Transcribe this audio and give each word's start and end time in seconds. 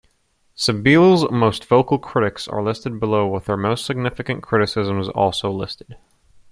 Sabeel's 0.57 1.29
most 1.29 1.63
vocal 1.65 1.99
critics 1.99 2.47
are 2.47 2.63
listed 2.63 2.99
below 2.99 3.27
with 3.27 3.45
their 3.45 3.55
most 3.55 3.85
significant 3.85 4.41
criticisms 4.41 5.07
also 5.09 5.51
listed. 5.51 5.95